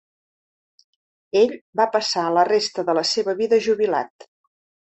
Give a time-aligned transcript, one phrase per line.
[1.43, 4.31] Ell va passar la resta de la seva vida jubilat.